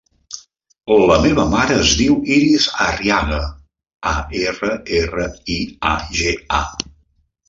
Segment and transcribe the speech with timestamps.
[1.09, 3.37] La meva mare es diu Iris Arriaga:
[4.13, 4.13] a,
[4.53, 5.27] erra, erra,
[5.57, 5.59] i,
[5.91, 5.93] a,
[6.23, 6.63] ge, a.